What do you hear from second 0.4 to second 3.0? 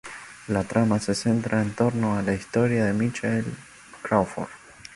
La trama se centra en torno a la historia de